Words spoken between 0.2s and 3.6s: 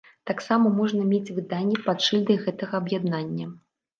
Таксама можна мець выданні пад шыльдай гэтага аб'яднання.